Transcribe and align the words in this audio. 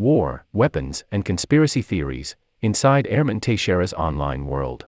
war, 0.00 0.46
weapons, 0.52 1.04
and 1.12 1.24
conspiracy 1.24 1.82
theories, 1.82 2.34
inside 2.62 3.06
Airman 3.08 3.38
Teixeira's 3.38 3.92
online 3.92 4.46
world. 4.46 4.86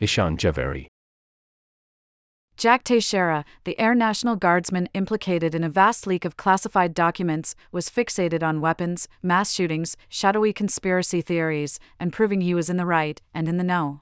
Ishaan 0.00 0.38
Jhaveri. 0.38 0.86
Jack 2.56 2.82
Teixeira, 2.82 3.44
the 3.62 3.78
Air 3.78 3.94
National 3.94 4.34
Guardsman 4.34 4.88
implicated 4.92 5.54
in 5.54 5.62
a 5.62 5.68
vast 5.68 6.06
leak 6.08 6.24
of 6.24 6.36
classified 6.36 6.92
documents, 6.92 7.54
was 7.70 7.88
fixated 7.88 8.42
on 8.42 8.60
weapons, 8.60 9.06
mass 9.22 9.52
shootings, 9.52 9.96
shadowy 10.08 10.52
conspiracy 10.52 11.20
theories, 11.20 11.78
and 12.00 12.12
proving 12.12 12.40
he 12.40 12.54
was 12.54 12.68
in 12.68 12.76
the 12.76 12.86
right 12.86 13.22
and 13.32 13.48
in 13.48 13.58
the 13.58 13.62
know. 13.62 14.00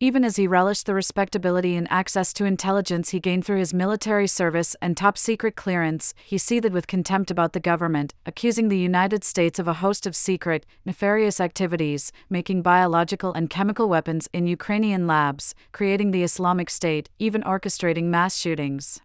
Even 0.00 0.24
as 0.24 0.36
he 0.36 0.46
relished 0.46 0.86
the 0.86 0.94
respectability 0.94 1.74
and 1.74 1.90
access 1.90 2.32
to 2.32 2.44
intelligence 2.44 3.08
he 3.08 3.18
gained 3.18 3.44
through 3.44 3.58
his 3.58 3.74
military 3.74 4.28
service 4.28 4.76
and 4.80 4.96
top 4.96 5.18
secret 5.18 5.56
clearance, 5.56 6.14
he 6.24 6.38
seethed 6.38 6.72
with 6.72 6.86
contempt 6.86 7.32
about 7.32 7.52
the 7.52 7.58
government, 7.58 8.14
accusing 8.24 8.68
the 8.68 8.78
United 8.78 9.24
States 9.24 9.58
of 9.58 9.66
a 9.66 9.80
host 9.82 10.06
of 10.06 10.14
secret, 10.14 10.64
nefarious 10.84 11.40
activities, 11.40 12.12
making 12.30 12.62
biological 12.62 13.32
and 13.32 13.50
chemical 13.50 13.88
weapons 13.88 14.28
in 14.32 14.46
Ukrainian 14.46 15.08
labs, 15.08 15.52
creating 15.72 16.12
the 16.12 16.22
Islamic 16.22 16.70
State, 16.70 17.10
even 17.18 17.42
orchestrating 17.42 18.04
mass 18.04 18.36
shootings. 18.36 19.00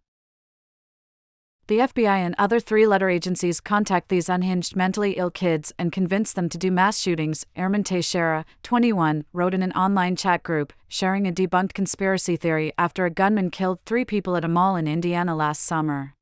The 1.68 1.80
FBI 1.80 2.18
and 2.18 2.36
other 2.38 2.60
three 2.60 2.86
letter 2.86 3.10
agencies 3.10 3.62
contact 3.62 4.10
these 4.10 4.28
unhinged 4.28 4.76
mentally 4.76 5.14
ill 5.14 5.32
kids 5.32 5.72
and 5.80 5.94
convince 5.94 6.34
them 6.34 6.50
to 6.50 6.58
do 6.58 6.70
mass 6.70 7.00
shootings. 7.00 7.46
Airman 7.56 7.86
Teixeira, 7.86 8.44
21, 8.64 9.24
wrote 9.32 9.54
in 9.54 9.64
an 9.64 9.72
online 9.72 10.18
chat 10.18 10.44
group, 10.44 10.74
sharing 10.90 11.26
a 11.26 11.32
debunked 11.32 11.74
conspiracy 11.74 12.36
theory 12.36 12.74
after 12.78 13.06
a 13.06 13.10
gunman 13.10 13.50
killed 13.50 13.80
three 13.86 14.04
people 14.04 14.36
at 14.36 14.44
a 14.44 14.50
mall 14.50 14.76
in 14.76 14.90
Indiana 14.90 15.38
last 15.38 15.64
summer. 15.64 16.16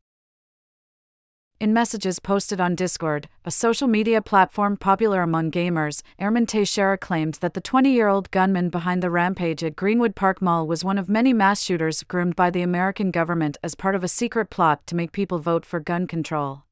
In 1.61 1.73
messages 1.73 2.17
posted 2.17 2.59
on 2.59 2.73
Discord, 2.73 3.29
a 3.45 3.51
social 3.51 3.87
media 3.87 4.19
platform 4.19 4.77
popular 4.77 5.21
among 5.21 5.51
gamers, 5.51 6.01
Airman 6.17 6.47
Teixeira 6.47 6.97
claimed 6.97 7.35
that 7.35 7.53
the 7.53 7.61
20 7.61 7.91
year 7.91 8.07
old 8.07 8.31
gunman 8.31 8.69
behind 8.69 9.03
the 9.03 9.11
rampage 9.11 9.63
at 9.63 9.75
Greenwood 9.75 10.15
Park 10.15 10.41
Mall 10.41 10.65
was 10.65 10.83
one 10.83 10.97
of 10.97 11.07
many 11.07 11.33
mass 11.33 11.61
shooters 11.61 12.01
groomed 12.01 12.35
by 12.35 12.49
the 12.49 12.63
American 12.63 13.11
government 13.11 13.57
as 13.61 13.75
part 13.75 13.93
of 13.93 14.03
a 14.03 14.07
secret 14.07 14.49
plot 14.49 14.87
to 14.87 14.95
make 14.95 15.11
people 15.11 15.37
vote 15.37 15.63
for 15.63 15.79
gun 15.79 16.07
control. 16.07 16.63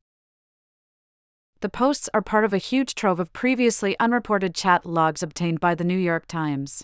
The 1.60 1.70
posts 1.70 2.10
are 2.12 2.24
part 2.24 2.44
of 2.44 2.52
a 2.52 2.58
huge 2.58 2.96
trove 2.96 3.20
of 3.20 3.32
previously 3.32 3.96
unreported 4.00 4.56
chat 4.56 4.88
logs 4.88 5.22
obtained 5.22 5.60
by 5.60 5.76
the 5.76 5.84
New 5.84 6.00
York 6.00 6.26
Times. 6.26 6.84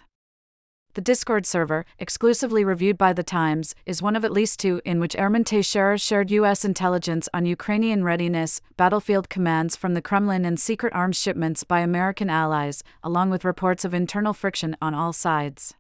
The 0.96 1.02
Discord 1.02 1.46
server, 1.46 1.86
exclusively 2.00 2.64
reviewed 2.64 2.98
by 2.98 3.12
The 3.12 3.22
Times, 3.22 3.76
is 3.86 4.02
one 4.02 4.16
of 4.16 4.24
at 4.24 4.32
least 4.32 4.62
two 4.62 4.82
in 4.86 5.02
which 5.02 5.14
Airman 5.18 5.44
Teixeira 5.44 5.98
shared 5.98 6.32
U.S. 6.32 6.64
intelligence 6.64 7.28
on 7.34 7.46
Ukrainian 7.46 8.06
readiness, 8.06 8.62
battlefield 8.78 9.28
commands 9.28 9.76
from 9.76 9.94
the 9.94 10.02
Kremlin, 10.02 10.46
and 10.46 10.58
secret 10.58 10.94
arms 10.94 11.20
shipments 11.20 11.66
by 11.66 11.82
American 11.82 12.30
allies, 12.30 12.82
along 13.04 13.30
with 13.30 13.44
reports 13.44 13.84
of 13.84 13.94
internal 13.94 14.32
friction 14.32 14.78
on 14.82 14.94
all 14.94 15.12
sides. 15.12 15.74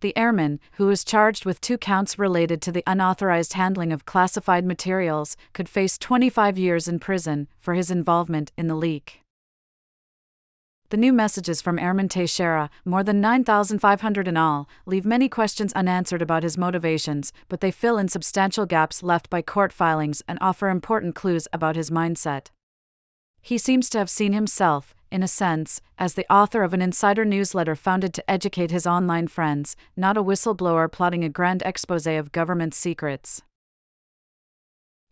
The 0.00 0.14
airman, 0.14 0.60
who 0.72 0.90
is 0.90 1.04
charged 1.04 1.46
with 1.46 1.62
two 1.62 1.78
counts 1.78 2.18
related 2.18 2.60
to 2.62 2.70
the 2.70 2.84
unauthorized 2.86 3.54
handling 3.54 3.94
of 3.94 4.04
classified 4.04 4.66
materials, 4.66 5.38
could 5.54 5.70
face 5.70 5.96
25 5.96 6.58
years 6.58 6.86
in 6.86 6.98
prison 6.98 7.48
for 7.58 7.72
his 7.72 7.90
involvement 7.90 8.52
in 8.58 8.66
the 8.68 8.76
leak. 8.76 9.22
The 10.90 10.96
new 10.96 11.12
messages 11.12 11.60
from 11.60 11.78
Airman 11.78 12.08
Teixeira, 12.08 12.70
more 12.82 13.02
than 13.02 13.20
9,500 13.20 14.26
in 14.26 14.38
all, 14.38 14.66
leave 14.86 15.04
many 15.04 15.28
questions 15.28 15.74
unanswered 15.74 16.22
about 16.22 16.42
his 16.42 16.56
motivations, 16.56 17.30
but 17.50 17.60
they 17.60 17.70
fill 17.70 17.98
in 17.98 18.08
substantial 18.08 18.64
gaps 18.64 19.02
left 19.02 19.28
by 19.28 19.42
court 19.42 19.70
filings 19.70 20.22
and 20.26 20.38
offer 20.40 20.70
important 20.70 21.14
clues 21.14 21.46
about 21.52 21.76
his 21.76 21.90
mindset. 21.90 22.46
He 23.42 23.58
seems 23.58 23.90
to 23.90 23.98
have 23.98 24.08
seen 24.08 24.32
himself, 24.32 24.94
in 25.10 25.22
a 25.22 25.28
sense, 25.28 25.82
as 25.98 26.14
the 26.14 26.30
author 26.32 26.62
of 26.62 26.72
an 26.72 26.80
insider 26.80 27.26
newsletter 27.26 27.76
founded 27.76 28.14
to 28.14 28.30
educate 28.30 28.70
his 28.70 28.86
online 28.86 29.28
friends, 29.28 29.76
not 29.94 30.16
a 30.16 30.22
whistleblower 30.22 30.90
plotting 30.90 31.22
a 31.22 31.28
grand 31.28 31.62
expose 31.66 32.06
of 32.06 32.32
government 32.32 32.72
secrets. 32.72 33.42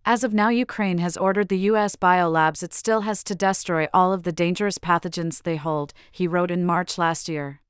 As 0.09 0.23
of 0.23 0.33
now, 0.33 0.51
Ukraine 0.51 0.99
has 0.99 1.17
ordered 1.17 1.49
the 1.49 1.67
U.S. 1.71 1.97
biolabs 1.97 2.63
it 2.63 2.73
still 2.73 3.01
has 3.01 3.25
to 3.25 3.35
destroy 3.35 3.89
all 3.93 4.13
of 4.13 4.23
the 4.23 4.31
dangerous 4.31 4.79
pathogens 4.79 5.43
they 5.43 5.57
hold, 5.57 5.93
he 6.13 6.29
wrote 6.29 6.53
in 6.53 6.65
March 6.65 6.97
last 6.97 7.29
year. 7.29 7.61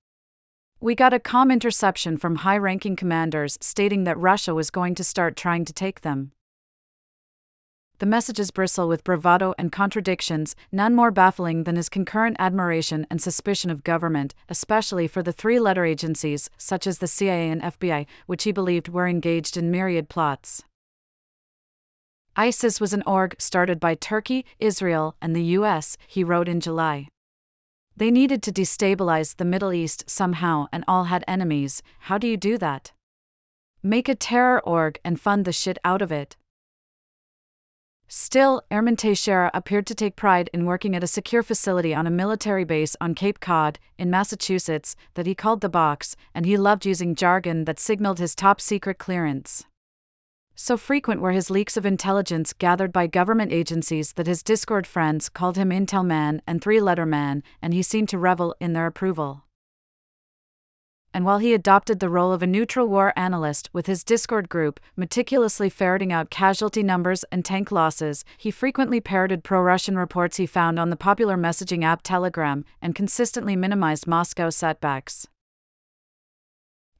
We 0.79 0.95
got 0.95 1.15
a 1.15 1.19
comm 1.19 1.51
interception 1.51 2.19
from 2.19 2.37
high 2.37 2.59
ranking 2.59 2.95
commanders 2.95 3.57
stating 3.63 4.05
that 4.05 4.19
Russia 4.19 4.55
was 4.55 4.69
going 4.69 4.95
to 4.97 5.03
start 5.03 5.35
trying 5.35 5.65
to 5.65 5.73
take 5.73 6.03
them. 6.03 6.33
The 8.01 8.05
messages 8.05 8.51
bristle 8.51 8.87
with 8.87 9.03
bravado 9.03 9.55
and 9.57 9.73
contradictions, 9.73 10.55
none 10.71 10.95
more 10.95 11.11
baffling 11.11 11.65
than 11.65 11.77
his 11.77 11.89
concurrent 11.89 12.37
admiration 12.39 13.07
and 13.09 13.23
suspicion 13.23 13.71
of 13.71 13.83
government, 13.83 14.35
especially 14.51 15.09
for 15.09 15.23
the 15.23 15.33
three 15.33 15.59
letter 15.59 15.87
agencies, 15.87 16.51
such 16.59 16.87
as 16.87 16.99
the 16.99 17.07
CIA 17.07 17.49
and 17.49 17.63
FBI, 17.63 18.05
which 18.27 18.45
he 18.45 18.53
believed 18.53 18.91
were 18.91 19.09
engaged 19.09 19.57
in 19.57 19.71
myriad 19.71 20.11
plots. 20.11 20.63
ISIS 22.39 22.83
was 22.83 22.93
an 22.93 23.03
org 23.07 23.35
started 23.39 23.81
by 23.81 23.95
Turkey, 23.95 24.45
Israel, 24.59 25.17
and 25.23 25.35
the 25.35 25.57
US, 25.59 25.97
he 26.07 26.23
wrote 26.23 26.49
in 26.49 26.61
July. 26.61 27.09
They 27.97 28.11
needed 28.11 28.43
to 28.43 28.53
destabilize 28.53 29.37
the 29.37 29.47
Middle 29.47 29.73
East 29.73 30.05
somehow 30.07 30.67
and 30.71 30.85
all 30.87 31.05
had 31.05 31.25
enemies. 31.27 31.83
How 32.01 32.19
do 32.19 32.27
you 32.27 32.37
do 32.37 32.59
that? 32.59 32.93
Make 33.83 34.07
a 34.07 34.15
terror 34.15 34.61
org 34.67 35.01
and 35.03 35.19
fund 35.19 35.47
the 35.47 35.53
shit 35.53 35.79
out 35.83 36.03
of 36.03 36.13
it. 36.13 36.37
Still, 38.07 38.63
Airman 38.71 38.97
Teixeira 38.97 39.51
appeared 39.55 39.87
to 39.87 39.95
take 39.95 40.15
pride 40.15 40.51
in 40.53 40.67
working 40.67 40.95
at 40.95 41.03
a 41.03 41.09
secure 41.09 41.43
facility 41.43 41.95
on 41.95 42.07
a 42.07 42.11
military 42.11 42.65
base 42.65 42.97
on 43.01 43.15
Cape 43.15 43.41
Cod, 43.41 43.79
in 43.97 44.11
Massachusetts, 44.11 44.95
that 45.15 45.27
he 45.27 45.35
called 45.35 45.63
the 45.63 45.71
box, 45.71 46.17
and 46.35 46.45
he 46.45 46.59
loved 46.59 46.85
using 46.85 47.15
jargon 47.15 47.65
that 47.65 47.81
signaled 47.81 48.19
his 48.19 48.35
top 48.35 48.61
secret 48.61 48.99
clearance. 48.99 49.65
So 50.59 50.78
frequent 50.78 51.21
were 51.21 51.33
his 51.33 51.50
leaks 51.50 51.77
of 51.77 51.84
intelligence 51.84 52.55
gathered 52.55 52.91
by 52.91 53.09
government 53.09 53.53
agencies 53.53 54.15
that 54.15 54.27
his 54.27 54.43
Discord 54.43 54.87
friends 54.87 55.28
called 55.28 55.59
him 55.59 55.69
Intel 55.69 56.05
Man 56.05 56.41
and 56.47 56.62
Three 56.62 56.81
Letter 56.81 57.05
Man, 57.05 57.43
and 57.61 57.75
he 57.75 57.83
seemed 57.83 58.09
to 58.09 58.19
revel 58.19 58.56
in 58.59 58.72
their 58.72 58.87
approval. 58.87 59.45
And 61.12 61.27
while 61.27 61.39
he 61.39 61.53
adopted 61.53 62.00
the 62.00 62.09
role 62.09 62.33
of 62.33 62.43
a 62.43 62.47
neutral 62.47 62.89
war 62.89 63.12
analyst 63.16 63.69
with 63.75 63.87
his 63.87 64.03
Discord 64.03 64.49
group, 64.49 64.81
meticulously 64.97 65.69
ferreting 65.69 66.11
out 66.11 66.31
casualty 66.31 66.83
numbers 66.83 67.22
and 67.31 67.45
tank 67.45 67.71
losses, 67.71 68.25
he 68.39 68.50
frequently 68.50 69.00
parroted 69.00 69.45
pro 69.45 69.61
Russian 69.61 69.99
reports 69.99 70.39
he 70.39 70.47
found 70.47 70.78
on 70.78 70.89
the 70.89 70.97
popular 70.97 71.37
messaging 71.37 71.84
app 71.84 72.00
Telegram 72.03 72.65
and 72.81 72.95
consistently 72.95 73.56
minimized 73.56 74.06
Moscow 74.06 74.49
setbacks. 74.49 75.28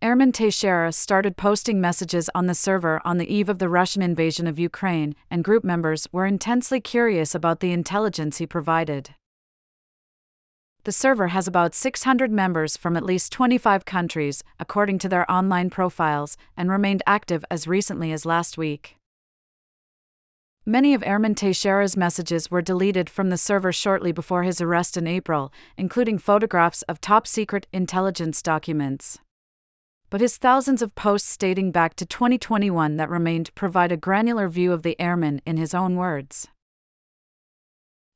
Airman 0.03 0.31
Teixeira 0.31 0.93
started 0.93 1.39
posting 1.39 1.81
messages 1.81 2.29
on 2.34 2.47
the 2.47 2.55
server 2.55 3.01
on 3.03 3.17
the 3.17 3.34
eve 3.34 3.49
of 3.49 3.59
the 3.59 3.69
Russian 3.69 4.03
invasion 4.03 4.47
of 4.47 4.59
Ukraine, 4.59 5.15
and 5.31 5.43
group 5.43 5.65
members 5.65 6.07
were 6.12 6.27
intensely 6.27 6.83
curious 6.83 7.34
about 7.34 7.61
the 7.61 7.73
intelligence 7.73 8.37
he 8.37 8.47
provided. 8.47 9.15
The 10.84 10.93
server 10.93 11.29
has 11.29 11.49
about 11.49 11.75
600 11.75 12.31
members 12.31 12.77
from 12.77 12.95
at 12.95 13.07
least 13.07 13.33
25 13.33 13.87
countries, 13.87 14.45
according 14.61 14.99
to 14.99 15.09
their 15.09 15.29
online 15.31 15.71
profiles, 15.71 16.37
and 16.59 16.71
remained 16.71 17.03
active 17.07 17.43
as 17.51 17.67
recently 17.67 18.13
as 18.13 18.27
last 18.27 18.59
week. 18.59 18.97
Many 20.67 20.93
of 20.93 21.03
Airman 21.05 21.34
Teixeira's 21.34 21.97
messages 21.97 22.51
were 22.51 22.61
deleted 22.61 23.09
from 23.09 23.31
the 23.31 23.39
server 23.39 23.73
shortly 23.73 24.13
before 24.13 24.43
his 24.43 24.61
arrest 24.61 24.99
in 24.99 25.07
April, 25.07 25.53
including 25.78 26.19
photographs 26.19 26.83
of 26.83 27.01
top 27.01 27.27
secret 27.27 27.67
intelligence 27.73 28.43
documents 28.43 29.21
but 30.11 30.21
his 30.21 30.37
thousands 30.37 30.83
of 30.83 30.94
posts 30.94 31.37
dating 31.37 31.72
back 31.72 31.94
to 31.94 32.06
2021 32.06 32.97
that 32.97 33.11
remained 33.11 33.55
provide 33.55 33.91
a 33.91 33.97
granular 33.97 34.49
view 34.49 34.72
of 34.72 34.83
the 34.83 34.99
airman 35.00 35.41
in 35.44 35.56
his 35.56 35.75
own 35.75 35.97
words. 35.97 36.49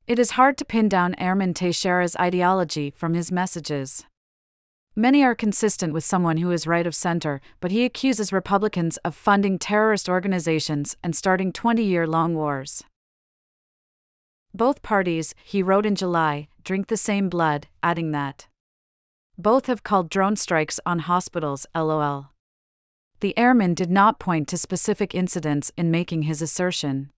It 0.07 0.17
is 0.19 0.31
hard 0.31 0.57
to 0.57 0.65
pin 0.65 0.89
down 0.89 1.15
Airman 1.15 1.53
Teixeira's 1.53 2.15
ideology 2.17 2.91
from 2.91 3.13
his 3.13 3.31
messages. 3.31 4.05
Many 4.95 5.23
are 5.23 5.35
consistent 5.35 5.93
with 5.93 6.03
someone 6.03 6.37
who 6.37 6.51
is 6.51 6.67
right 6.67 6.85
of 6.85 6.93
center, 6.93 7.39
but 7.61 7.71
he 7.71 7.85
accuses 7.85 8.33
Republicans 8.33 8.97
of 9.05 9.15
funding 9.15 9.57
terrorist 9.57 10.09
organizations 10.09 10.97
and 11.01 11.15
starting 11.15 11.53
20 11.53 11.83
year 11.83 12.05
long 12.05 12.35
wars. 12.35 12.83
Both 14.53 14.81
parties, 14.81 15.33
he 15.45 15.63
wrote 15.63 15.85
in 15.85 15.95
July, 15.95 16.49
drink 16.63 16.87
the 16.87 16.97
same 16.97 17.29
blood, 17.29 17.67
adding 17.81 18.11
that 18.11 18.47
both 19.41 19.65
have 19.65 19.83
called 19.83 20.09
drone 20.09 20.35
strikes 20.35 20.79
on 20.85 20.99
hospitals, 20.99 21.65
lol. 21.75 22.27
The 23.21 23.37
airman 23.37 23.73
did 23.73 23.91
not 23.91 24.19
point 24.19 24.47
to 24.47 24.57
specific 24.57 25.13
incidents 25.13 25.71
in 25.77 25.91
making 25.91 26.23
his 26.23 26.41
assertion. 26.41 27.11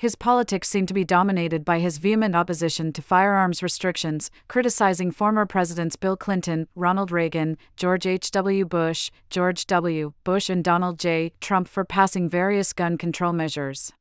His 0.00 0.14
politics 0.14 0.66
seem 0.66 0.86
to 0.86 0.94
be 0.94 1.04
dominated 1.04 1.62
by 1.62 1.78
his 1.78 1.98
vehement 1.98 2.34
opposition 2.34 2.90
to 2.94 3.02
firearms 3.02 3.62
restrictions, 3.62 4.30
criticizing 4.48 5.10
former 5.10 5.44
presidents 5.44 5.94
Bill 5.96 6.16
Clinton, 6.16 6.68
Ronald 6.74 7.10
Reagan, 7.10 7.58
George 7.76 8.06
H.W. 8.06 8.64
Bush, 8.64 9.10
George 9.28 9.66
W. 9.66 10.14
Bush, 10.24 10.48
and 10.48 10.64
Donald 10.64 10.98
J. 10.98 11.32
Trump 11.42 11.68
for 11.68 11.84
passing 11.84 12.30
various 12.30 12.72
gun 12.72 12.96
control 12.96 13.34
measures. 13.34 13.92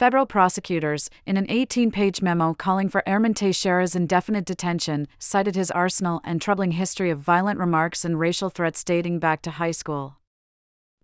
Federal 0.00 0.24
prosecutors, 0.24 1.10
in 1.26 1.36
an 1.36 1.44
18 1.50 1.90
page 1.90 2.22
memo 2.22 2.54
calling 2.54 2.88
for 2.88 3.06
Airman 3.06 3.34
Teixeira's 3.34 3.94
indefinite 3.94 4.46
detention, 4.46 5.06
cited 5.18 5.54
his 5.54 5.70
arsenal 5.70 6.22
and 6.24 6.40
troubling 6.40 6.70
history 6.70 7.10
of 7.10 7.18
violent 7.18 7.58
remarks 7.58 8.02
and 8.02 8.18
racial 8.18 8.48
threats 8.48 8.82
dating 8.82 9.18
back 9.18 9.42
to 9.42 9.50
high 9.50 9.72
school. 9.72 10.16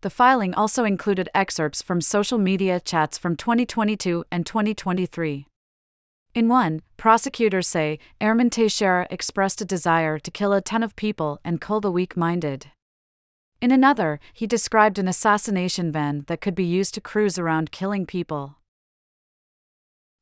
The 0.00 0.08
filing 0.08 0.54
also 0.54 0.84
included 0.84 1.28
excerpts 1.34 1.82
from 1.82 2.00
social 2.00 2.38
media 2.38 2.80
chats 2.80 3.18
from 3.18 3.36
2022 3.36 4.24
and 4.32 4.46
2023. 4.46 5.46
In 6.34 6.48
one, 6.48 6.80
prosecutors 6.96 7.68
say 7.68 7.98
Airman 8.18 8.48
Teixeira 8.48 9.06
expressed 9.10 9.60
a 9.60 9.66
desire 9.66 10.18
to 10.18 10.30
kill 10.30 10.54
a 10.54 10.62
ton 10.62 10.82
of 10.82 10.96
people 10.96 11.38
and 11.44 11.60
kill 11.60 11.82
the 11.82 11.92
weak 11.92 12.16
minded. 12.16 12.68
In 13.60 13.70
another, 13.70 14.20
he 14.32 14.46
described 14.46 14.98
an 14.98 15.06
assassination 15.06 15.92
van 15.92 16.24
that 16.28 16.40
could 16.40 16.54
be 16.54 16.64
used 16.64 16.94
to 16.94 17.02
cruise 17.02 17.38
around 17.38 17.70
killing 17.72 18.06
people. 18.06 18.56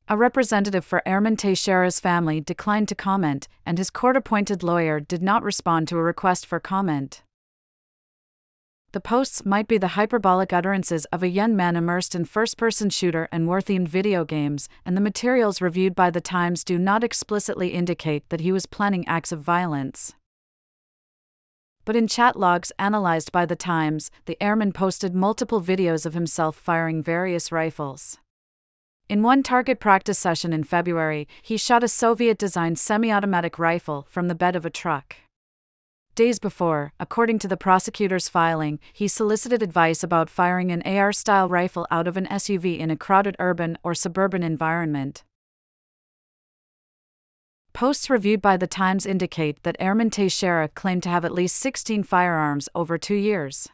A 0.07 0.15
representative 0.15 0.85
for 0.85 1.01
Airman 1.03 1.35
Teixeira's 1.35 1.99
family 1.99 2.39
declined 2.39 2.87
to 2.89 2.95
comment, 2.95 3.47
and 3.65 3.79
his 3.79 3.89
court 3.89 4.15
appointed 4.15 4.61
lawyer 4.61 4.99
did 4.99 5.23
not 5.23 5.41
respond 5.41 5.87
to 5.87 5.97
a 5.97 6.03
request 6.03 6.45
for 6.45 6.59
comment. 6.59 7.23
The 8.91 8.99
posts 9.01 9.43
might 9.43 9.67
be 9.67 9.79
the 9.79 9.97
hyperbolic 9.97 10.53
utterances 10.53 11.05
of 11.05 11.23
a 11.23 11.27
young 11.27 11.55
man 11.55 11.75
immersed 11.75 12.13
in 12.13 12.25
first 12.25 12.55
person 12.55 12.91
shooter 12.91 13.27
and 13.31 13.47
war 13.47 13.61
themed 13.61 13.87
video 13.87 14.23
games, 14.23 14.69
and 14.85 14.95
the 14.95 15.01
materials 15.01 15.59
reviewed 15.59 15.95
by 15.95 16.11
The 16.11 16.21
Times 16.21 16.63
do 16.63 16.77
not 16.77 17.03
explicitly 17.03 17.69
indicate 17.69 18.29
that 18.29 18.41
he 18.41 18.51
was 18.51 18.67
planning 18.67 19.07
acts 19.07 19.31
of 19.31 19.41
violence. 19.41 20.13
But 21.83 21.95
in 21.95 22.07
chat 22.07 22.35
logs 22.35 22.71
analyzed 22.77 23.31
by 23.31 23.47
The 23.47 23.55
Times, 23.55 24.11
the 24.25 24.37
airman 24.39 24.71
posted 24.71 25.15
multiple 25.15 25.63
videos 25.63 26.05
of 26.05 26.13
himself 26.13 26.55
firing 26.55 27.01
various 27.01 27.51
rifles. 27.51 28.19
In 29.07 29.21
one 29.21 29.43
target 29.43 29.79
practice 29.79 30.17
session 30.17 30.51
in 30.51 30.63
February, 30.63 31.27
he 31.43 31.57
shot 31.57 31.83
a 31.83 31.87
Soviet 31.87 32.39
designed 32.39 32.79
semi 32.79 33.11
automatic 33.11 33.59
rifle 33.59 34.07
from 34.09 34.27
the 34.27 34.33
bed 34.33 34.55
of 34.55 34.65
a 34.65 34.71
truck. 34.71 35.17
Days 36.15 36.39
before, 36.39 36.91
according 36.99 37.37
to 37.39 37.47
the 37.47 37.57
prosecutor's 37.57 38.27
filing, 38.27 38.79
he 38.93 39.07
solicited 39.07 39.61
advice 39.61 40.01
about 40.01 40.27
firing 40.27 40.71
an 40.71 40.81
AR 40.87 41.13
style 41.13 41.47
rifle 41.47 41.85
out 41.91 42.07
of 42.07 42.17
an 42.17 42.25
SUV 42.25 42.79
in 42.79 42.89
a 42.89 42.97
crowded 42.97 43.35
urban 43.37 43.77
or 43.83 43.93
suburban 43.93 44.41
environment. 44.41 45.23
Posts 47.73 48.09
reviewed 48.09 48.41
by 48.41 48.57
The 48.57 48.65
Times 48.65 49.05
indicate 49.05 49.61
that 49.61 49.75
Airman 49.79 50.09
Teixeira 50.09 50.67
claimed 50.69 51.03
to 51.03 51.09
have 51.09 51.25
at 51.25 51.33
least 51.33 51.57
16 51.57 52.01
firearms 52.03 52.69
over 52.73 52.97
two 52.97 53.13
years. 53.13 53.69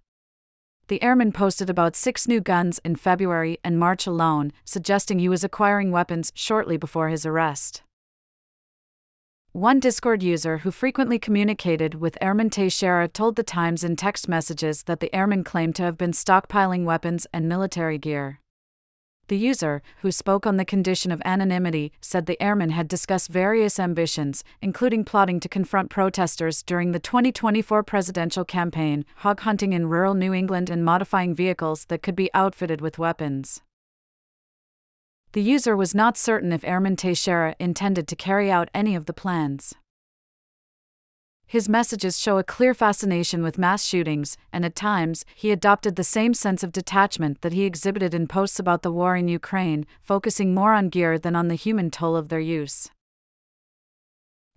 The 0.91 1.01
airman 1.01 1.31
posted 1.31 1.69
about 1.69 1.95
six 1.95 2.27
new 2.27 2.41
guns 2.41 2.81
in 2.83 2.97
February 2.97 3.57
and 3.63 3.79
March 3.79 4.05
alone, 4.05 4.51
suggesting 4.65 5.19
he 5.19 5.29
was 5.29 5.41
acquiring 5.41 5.89
weapons 5.89 6.33
shortly 6.35 6.75
before 6.75 7.07
his 7.07 7.25
arrest. 7.25 7.81
One 9.53 9.79
Discord 9.79 10.21
user 10.21 10.57
who 10.57 10.69
frequently 10.71 11.17
communicated 11.17 11.95
with 11.95 12.17
Airman 12.19 12.49
Teixeira 12.49 13.07
told 13.07 13.37
The 13.37 13.41
Times 13.43 13.85
in 13.85 13.95
text 13.95 14.27
messages 14.27 14.83
that 14.83 14.99
the 14.99 15.15
airman 15.15 15.45
claimed 15.45 15.77
to 15.77 15.83
have 15.83 15.97
been 15.97 16.11
stockpiling 16.11 16.83
weapons 16.83 17.25
and 17.31 17.47
military 17.47 17.97
gear. 17.97 18.40
The 19.31 19.37
user, 19.37 19.81
who 20.01 20.11
spoke 20.11 20.45
on 20.45 20.57
the 20.57 20.65
condition 20.65 21.09
of 21.09 21.21
anonymity, 21.23 21.93
said 22.01 22.25
the 22.25 22.43
airman 22.43 22.71
had 22.71 22.89
discussed 22.89 23.29
various 23.29 23.79
ambitions, 23.79 24.43
including 24.61 25.05
plotting 25.05 25.39
to 25.39 25.47
confront 25.47 25.89
protesters 25.89 26.61
during 26.61 26.91
the 26.91 26.99
2024 26.99 27.81
presidential 27.83 28.43
campaign, 28.43 29.05
hog 29.19 29.39
hunting 29.39 29.71
in 29.71 29.87
rural 29.87 30.15
New 30.15 30.33
England, 30.33 30.69
and 30.69 30.83
modifying 30.83 31.33
vehicles 31.33 31.85
that 31.85 32.03
could 32.03 32.17
be 32.17 32.29
outfitted 32.33 32.81
with 32.81 32.99
weapons. 32.99 33.61
The 35.31 35.41
user 35.41 35.77
was 35.77 35.95
not 35.95 36.17
certain 36.17 36.51
if 36.51 36.65
Airman 36.65 36.97
Teixeira 36.97 37.55
intended 37.57 38.09
to 38.09 38.17
carry 38.17 38.51
out 38.51 38.67
any 38.73 38.95
of 38.95 39.05
the 39.05 39.13
plans. 39.13 39.75
His 41.51 41.67
messages 41.67 42.17
show 42.17 42.37
a 42.37 42.45
clear 42.45 42.73
fascination 42.73 43.43
with 43.43 43.57
mass 43.57 43.83
shootings, 43.83 44.37
and 44.53 44.63
at 44.63 44.73
times, 44.73 45.25
he 45.35 45.51
adopted 45.51 45.97
the 45.97 46.03
same 46.17 46.33
sense 46.33 46.63
of 46.63 46.71
detachment 46.71 47.41
that 47.41 47.51
he 47.51 47.65
exhibited 47.65 48.13
in 48.13 48.25
posts 48.29 48.57
about 48.57 48.83
the 48.83 48.91
war 48.91 49.17
in 49.17 49.27
Ukraine, 49.27 49.85
focusing 50.01 50.53
more 50.53 50.71
on 50.71 50.87
gear 50.87 51.19
than 51.19 51.35
on 51.35 51.49
the 51.49 51.55
human 51.55 51.91
toll 51.91 52.15
of 52.15 52.29
their 52.29 52.39
use. 52.39 52.89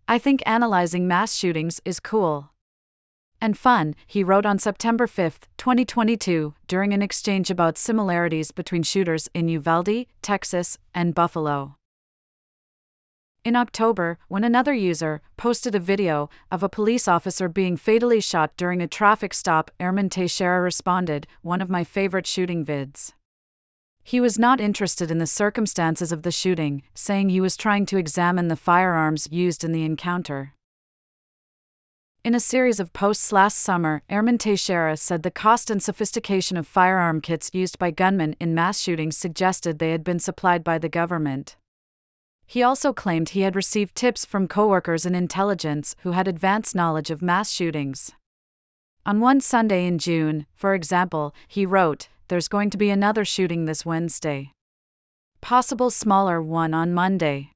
I 0.07 0.19
think 0.19 0.41
analyzing 0.47 1.09
mass 1.09 1.35
shootings 1.35 1.81
is 1.85 1.99
cool 1.99 2.51
and 3.41 3.59
fun, 3.59 3.97
he 4.07 4.23
wrote 4.23 4.47
on 4.47 4.61
September 4.61 5.09
5, 5.09 5.41
2022, 5.59 6.55
during 6.69 6.95
an 6.95 7.03
exchange 7.03 7.51
about 7.51 7.77
similarities 7.77 8.53
between 8.53 8.85
shooters 8.85 9.29
in 9.35 9.49
Uvalde, 9.49 10.07
Texas, 10.23 10.79
and 10.95 11.13
Buffalo. 11.13 11.75
In 13.45 13.57
October, 13.57 14.17
when 14.29 14.43
another 14.43 14.73
user 14.73 15.21
posted 15.37 15.75
a 15.75 15.79
video 15.79 16.31
of 16.51 16.63
a 16.63 16.69
police 16.71 17.07
officer 17.07 17.47
being 17.47 17.77
fatally 17.77 18.21
shot 18.21 18.57
during 18.57 18.81
a 18.81 18.89
traffic 18.89 19.35
stop, 19.35 19.71
Airman 19.79 20.09
Teixeira 20.09 20.63
responded, 20.63 21.27
One 21.43 21.61
of 21.61 21.69
my 21.69 21.85
favorite 21.85 22.27
shooting 22.27 22.65
vids. 22.65 23.13
He 24.03 24.19
was 24.19 24.39
not 24.39 24.63
interested 24.63 25.11
in 25.11 25.19
the 25.19 25.27
circumstances 25.27 26.11
of 26.11 26.23
the 26.23 26.31
shooting, 26.31 26.85
saying 26.95 27.29
he 27.29 27.41
was 27.41 27.55
trying 27.55 27.85
to 27.87 27.99
examine 27.99 28.49
the 28.49 28.57
firearms 28.57 29.29
used 29.31 29.63
in 29.63 29.73
the 29.73 29.85
encounter. 29.85 30.55
In 32.25 32.35
a 32.35 32.41
series 32.41 32.81
of 32.81 32.95
posts 32.95 33.31
last 33.31 33.59
summer, 33.59 34.01
Airman 34.09 34.39
Teixeira 34.39 34.97
said 34.97 35.23
the 35.23 35.31
cost 35.31 35.69
and 35.69 35.83
sophistication 35.83 36.57
of 36.57 36.67
firearm 36.67 37.21
kits 37.21 37.51
used 37.53 37.79
by 37.79 37.91
gunmen 37.91 38.37
in 38.41 38.55
mass 38.55 38.81
shootings 38.81 39.19
suggested 39.19 39.79
they 39.79 39.91
had 39.91 40.03
been 40.03 40.19
supplied 40.19 40.65
by 40.65 40.79
the 40.79 40.89
government. 40.89 41.57
He 42.47 42.63
also 42.63 42.93
claimed 42.93 43.31
he 43.31 43.41
had 43.41 43.57
received 43.57 43.95
tips 43.95 44.25
from 44.25 44.49
coworkers 44.49 45.07
in 45.07 45.15
intelligence 45.15 45.97
who 46.03 46.13
had 46.13 46.29
advanced 46.29 46.75
knowledge 46.75 47.11
of 47.11 47.23
mass 47.23 47.51
shootings. 47.51 48.13
On 49.07 49.21
one 49.21 49.41
Sunday 49.41 49.87
in 49.87 49.99
June, 49.99 50.47
for 50.55 50.75
example, 50.75 51.35
he 51.49 51.67
wrote, 51.67 52.09
There's 52.29 52.49
going 52.49 52.71
to 52.71 52.79
be 52.79 52.91
another 52.91 53.25
shooting 53.25 53.65
this 53.65 53.85
Wednesday. 53.85 54.53
Possible 55.41 55.91
smaller 55.91 56.41
one 56.41 56.73
on 56.73 56.95
Monday. 56.95 57.51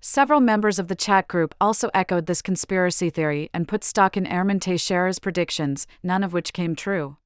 Several 0.00 0.40
members 0.40 0.78
of 0.78 0.88
the 0.88 0.94
chat 0.94 1.28
group 1.28 1.54
also 1.60 1.90
echoed 1.94 2.26
this 2.26 2.42
conspiracy 2.42 3.08
theory 3.10 3.48
and 3.54 3.66
put 3.68 3.82
stock 3.84 4.16
in 4.16 4.26
Airman 4.26 4.60
Teixeira's 4.60 5.18
predictions, 5.18 5.86
none 6.02 6.22
of 6.22 6.32
which 6.32 6.52
came 6.52 6.76
true. 6.76 7.16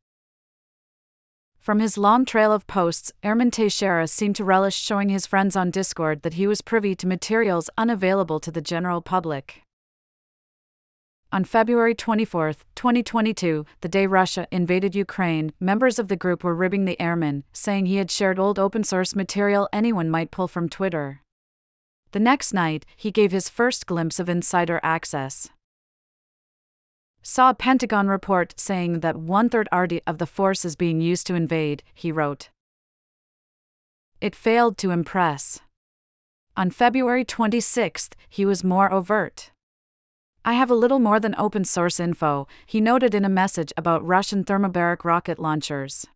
From 1.68 1.80
his 1.80 1.98
long 1.98 2.24
trail 2.24 2.50
of 2.50 2.66
posts, 2.66 3.12
Airman 3.22 3.50
Teixeira 3.50 4.08
seemed 4.08 4.36
to 4.36 4.42
relish 4.42 4.74
showing 4.74 5.10
his 5.10 5.26
friends 5.26 5.54
on 5.54 5.70
Discord 5.70 6.22
that 6.22 6.32
he 6.32 6.46
was 6.46 6.62
privy 6.62 6.94
to 6.94 7.06
materials 7.06 7.68
unavailable 7.76 8.40
to 8.40 8.50
the 8.50 8.62
general 8.62 9.02
public. 9.02 9.60
On 11.30 11.44
February 11.44 11.94
24, 11.94 12.54
2022, 12.75 13.66
the 13.82 13.88
day 13.90 14.06
Russia 14.06 14.48
invaded 14.50 14.94
Ukraine, 14.94 15.52
members 15.60 15.98
of 15.98 16.08
the 16.08 16.16
group 16.16 16.42
were 16.42 16.54
ribbing 16.54 16.87
the 16.87 16.98
airman, 16.98 17.44
saying 17.52 17.84
he 17.84 17.96
had 17.96 18.10
shared 18.10 18.38
old 18.38 18.58
open 18.58 18.82
source 18.82 19.14
material 19.14 19.68
anyone 19.70 20.08
might 20.08 20.30
pull 20.30 20.48
from 20.48 20.70
Twitter. 20.70 21.20
The 22.12 22.20
next 22.20 22.54
night, 22.54 22.87
he 22.96 23.10
gave 23.10 23.30
his 23.30 23.50
first 23.50 23.84
glimpse 23.84 24.18
of 24.18 24.30
insider 24.30 24.80
access. 24.82 25.50
Saw 27.30 27.50
a 27.50 27.54
Pentagon 27.54 28.08
report 28.08 28.54
saying 28.58 29.00
that 29.00 29.14
one 29.14 29.50
third 29.50 29.68
RD 29.70 30.00
of 30.06 30.16
the 30.16 30.25
force 30.25 30.64
is 30.64 30.76
being 30.76 31.02
used 31.02 31.26
to 31.26 31.35
invade, 31.35 31.82
he 31.92 32.11
wrote. 32.11 32.49
It 34.18 34.35
failed 34.35 34.78
to 34.78 34.92
impress. 34.92 35.61
On 36.56 36.70
February 36.70 37.26
26, 37.26 38.08
he 38.30 38.47
was 38.47 38.64
more 38.64 38.90
overt. 38.90 39.50
I 40.42 40.54
have 40.54 40.70
a 40.70 40.75
little 40.75 41.00
more 41.00 41.20
than 41.20 41.35
open 41.37 41.66
source 41.66 42.00
info, 42.00 42.49
he 42.64 42.80
noted 42.80 43.14
in 43.14 43.26
a 43.26 43.28
message 43.28 43.75
about 43.76 44.06
Russian 44.06 44.42
thermobaric 44.42 45.04
rocket 45.04 45.38
launchers. 45.38 46.06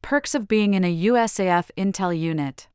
Perks 0.00 0.36
of 0.36 0.46
being 0.46 0.74
in 0.74 0.84
a 0.84 0.96
USAF 1.06 1.72
intel 1.76 2.16
unit. 2.16 2.68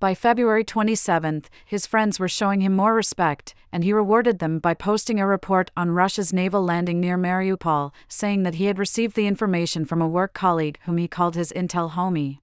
By 0.00 0.14
February 0.14 0.64
27, 0.64 1.42
his 1.66 1.84
friends 1.84 2.18
were 2.18 2.26
showing 2.26 2.62
him 2.62 2.74
more 2.74 2.94
respect, 2.94 3.54
and 3.70 3.84
he 3.84 3.92
rewarded 3.92 4.38
them 4.38 4.58
by 4.58 4.72
posting 4.72 5.20
a 5.20 5.26
report 5.26 5.70
on 5.76 5.90
Russia's 5.90 6.32
naval 6.32 6.64
landing 6.64 7.00
near 7.00 7.18
Mariupol, 7.18 7.92
saying 8.08 8.42
that 8.44 8.54
he 8.54 8.64
had 8.64 8.78
received 8.78 9.14
the 9.14 9.26
information 9.26 9.84
from 9.84 10.00
a 10.00 10.08
work 10.08 10.32
colleague 10.32 10.78
whom 10.86 10.96
he 10.96 11.06
called 11.06 11.34
his 11.34 11.52
intel 11.52 11.90
homie. 11.90 12.38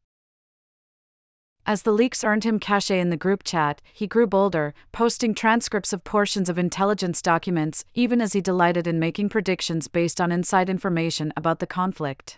As 1.66 1.82
the 1.82 1.92
leaks 1.92 2.24
earned 2.24 2.44
him 2.44 2.60
cachet 2.60 3.00
in 3.00 3.10
the 3.10 3.18
group 3.18 3.44
chat, 3.44 3.82
he 3.92 4.06
grew 4.06 4.28
bolder, 4.28 4.76
posting 4.92 5.34
transcripts 5.34 5.92
of 5.92 6.04
portions 6.04 6.50
of 6.50 6.60
intelligence 6.60 7.24
documents, 7.24 7.84
even 7.96 8.22
as 8.22 8.34
he 8.34 8.40
delighted 8.40 8.86
in 8.86 9.00
making 9.00 9.30
predictions 9.30 9.88
based 9.88 10.22
on 10.22 10.32
inside 10.32 10.70
information 10.70 11.34
about 11.36 11.58
the 11.58 11.66
conflict. 11.66 12.38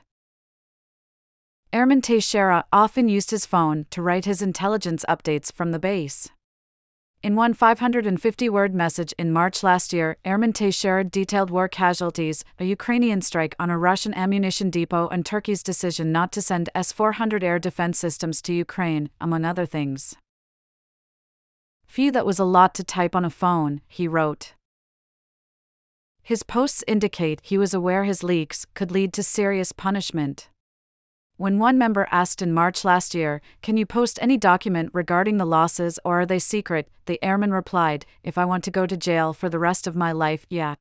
Airman 1.71 2.01
Teixeira 2.01 2.65
often 2.73 3.07
used 3.09 3.29
his 3.29 3.45
phone 3.45 3.85
to 3.91 4.01
write 4.01 4.25
his 4.25 4.41
intelligence 4.41 5.05
updates 5.07 5.53
from 5.53 5.71
the 5.71 5.77
base. 5.77 6.27
In 7.21 7.35
one 7.35 7.53
550 7.53 8.49
word 8.49 8.73
message 8.73 9.13
in 9.19 9.31
March 9.31 9.61
last 9.61 9.93
year, 9.93 10.17
Airman 10.25 10.51
Teixeira 10.51 11.03
detailed 11.03 11.51
war 11.51 11.67
casualties, 11.67 12.43
a 12.57 12.65
Ukrainian 12.65 13.21
strike 13.21 13.55
on 13.59 13.69
a 13.69 13.77
Russian 13.77 14.15
ammunition 14.15 14.71
depot, 14.71 15.09
and 15.09 15.23
Turkey's 15.23 15.61
decision 15.61 16.11
not 16.11 16.31
to 16.31 16.41
send 16.41 16.69
S 16.73 16.91
400 16.91 17.43
air 17.43 17.59
defense 17.59 17.99
systems 17.99 18.41
to 18.43 18.53
Ukraine, 18.53 19.11
among 19.21 19.45
other 19.45 19.67
things. 19.67 20.15
Phew, 21.85 22.11
that 22.11 22.25
was 22.25 22.39
a 22.39 22.45
lot 22.45 22.73
to 22.75 22.83
type 22.83 23.15
on 23.15 23.25
a 23.25 23.29
phone, 23.29 23.81
he 23.88 24.07
wrote. 24.07 24.53
His 26.23 26.41
posts 26.41 26.83
indicate 26.88 27.41
he 27.43 27.59
was 27.59 27.75
aware 27.75 28.05
his 28.05 28.23
leaks 28.23 28.65
could 28.73 28.89
lead 28.89 29.13
to 29.13 29.21
serious 29.21 29.71
punishment. 29.71 30.49
When 31.39 31.58
one 31.58 31.77
member 31.77 32.05
asked 32.12 32.41
in 32.41 32.51
March 32.51 32.84
last 32.84 33.15
year, 33.15 33.41
Can 33.62 33.77
you 33.77 33.86
post 33.86 34.19
any 34.22 34.36
document 34.36 34.89
regarding 34.91 35.38
the 35.38 35.46
losses 35.46 35.98
or 36.03 36.19
are 36.19 36.25
they 36.25 36.38
secret? 36.38 36.91
the 37.05 37.17
airman 37.24 37.53
replied, 37.53 38.05
If 38.25 38.38
I 38.38 38.43
want 38.43 38.65
to 38.65 38.72
go 38.72 38.86
to 38.86 38.98
jail 38.98 39.31
for 39.31 39.48
the 39.48 39.58
rest 39.58 39.88
of 39.88 39.96
my 39.96 40.12
life, 40.12 40.46
yeah. 40.50 40.75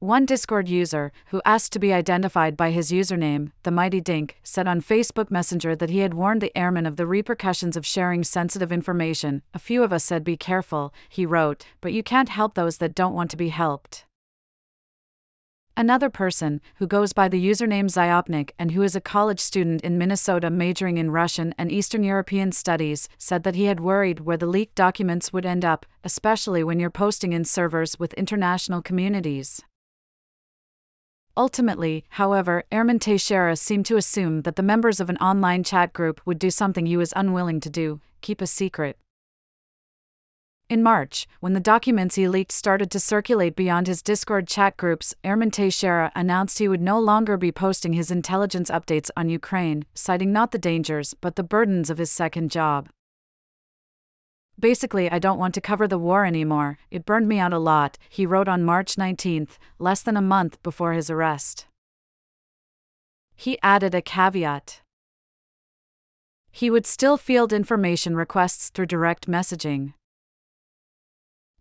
One 0.00 0.26
Discord 0.26 0.68
user, 0.68 1.12
who 1.26 1.40
asked 1.44 1.72
to 1.74 1.78
be 1.78 1.92
identified 1.92 2.56
by 2.56 2.72
his 2.72 2.90
username, 2.90 3.52
the 3.62 3.70
Mighty 3.70 4.00
Dink, 4.00 4.40
said 4.42 4.66
on 4.66 4.82
Facebook 4.82 5.30
Messenger 5.30 5.76
that 5.76 5.90
he 5.90 6.00
had 6.00 6.14
warned 6.14 6.40
the 6.40 6.58
airman 6.58 6.84
of 6.84 6.96
the 6.96 7.06
repercussions 7.06 7.76
of 7.76 7.86
sharing 7.86 8.24
sensitive 8.24 8.72
information. 8.72 9.42
A 9.54 9.60
few 9.60 9.84
of 9.84 9.92
us 9.92 10.02
said 10.02 10.24
be 10.24 10.36
careful, 10.36 10.92
he 11.08 11.24
wrote, 11.24 11.66
but 11.80 11.92
you 11.92 12.02
can't 12.02 12.30
help 12.30 12.54
those 12.54 12.78
that 12.78 12.96
don't 12.96 13.14
want 13.14 13.30
to 13.30 13.36
be 13.36 13.50
helped. 13.50 14.06
Another 15.78 16.10
person, 16.10 16.60
who 16.78 16.88
goes 16.88 17.12
by 17.12 17.28
the 17.28 17.40
username 17.40 17.88
Zyopnik 17.88 18.50
and 18.58 18.72
who 18.72 18.82
is 18.82 18.96
a 18.96 19.00
college 19.00 19.38
student 19.38 19.80
in 19.82 19.96
Minnesota 19.96 20.50
majoring 20.50 20.98
in 20.98 21.12
Russian 21.12 21.54
and 21.56 21.70
Eastern 21.70 22.02
European 22.02 22.50
studies, 22.50 23.08
said 23.16 23.44
that 23.44 23.54
he 23.54 23.66
had 23.66 23.78
worried 23.78 24.18
where 24.18 24.36
the 24.36 24.48
leaked 24.48 24.74
documents 24.74 25.32
would 25.32 25.46
end 25.46 25.64
up, 25.64 25.86
especially 26.02 26.64
when 26.64 26.80
you're 26.80 26.90
posting 26.90 27.32
in 27.32 27.44
servers 27.44 27.96
with 27.96 28.12
international 28.14 28.82
communities. 28.82 29.62
Ultimately, 31.36 32.04
however, 32.08 32.64
Airman 32.72 32.98
Teixeira 32.98 33.54
seemed 33.54 33.86
to 33.86 33.96
assume 33.96 34.42
that 34.42 34.56
the 34.56 34.64
members 34.64 34.98
of 34.98 35.08
an 35.08 35.16
online 35.18 35.62
chat 35.62 35.92
group 35.92 36.20
would 36.24 36.40
do 36.40 36.50
something 36.50 36.86
he 36.86 36.96
was 36.96 37.12
unwilling 37.14 37.60
to 37.60 37.70
do 37.70 38.00
keep 38.20 38.40
a 38.40 38.48
secret. 38.48 38.98
In 40.68 40.82
March, 40.82 41.26
when 41.40 41.54
the 41.54 41.60
documents 41.60 42.16
he 42.16 42.28
leaked 42.28 42.52
started 42.52 42.90
to 42.90 43.00
circulate 43.00 43.56
beyond 43.56 43.86
his 43.86 44.02
Discord 44.02 44.46
chat 44.46 44.76
groups, 44.76 45.14
Airman 45.24 45.50
Teixeira 45.50 46.12
announced 46.14 46.58
he 46.58 46.68
would 46.68 46.82
no 46.82 47.00
longer 47.00 47.38
be 47.38 47.50
posting 47.50 47.94
his 47.94 48.10
intelligence 48.10 48.70
updates 48.70 49.08
on 49.16 49.30
Ukraine, 49.30 49.86
citing 49.94 50.30
not 50.30 50.50
the 50.50 50.58
dangers 50.58 51.14
but 51.22 51.36
the 51.36 51.42
burdens 51.42 51.88
of 51.88 51.96
his 51.96 52.10
second 52.10 52.50
job. 52.50 52.90
Basically, 54.60 55.10
I 55.10 55.18
don't 55.18 55.38
want 55.38 55.54
to 55.54 55.62
cover 55.62 55.88
the 55.88 55.96
war 55.96 56.26
anymore, 56.26 56.76
it 56.90 57.06
burned 57.06 57.28
me 57.28 57.38
out 57.38 57.54
a 57.54 57.58
lot, 57.58 57.96
he 58.10 58.26
wrote 58.26 58.48
on 58.48 58.62
March 58.62 58.98
19, 58.98 59.48
less 59.78 60.02
than 60.02 60.18
a 60.18 60.20
month 60.20 60.62
before 60.62 60.92
his 60.92 61.08
arrest. 61.08 61.66
He 63.34 63.58
added 63.62 63.94
a 63.94 64.02
caveat. 64.02 64.82
He 66.50 66.68
would 66.68 66.84
still 66.84 67.16
field 67.16 67.54
information 67.54 68.16
requests 68.16 68.68
through 68.68 68.86
direct 68.86 69.26
messaging. 69.26 69.94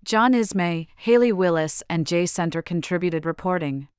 John 0.08 0.34
Ismay, 0.34 0.88
Haley 0.96 1.34
Willis, 1.34 1.84
and 1.90 2.08
Jay 2.08 2.26
Center 2.26 2.62
contributed 2.62 3.26
reporting. 3.26 3.90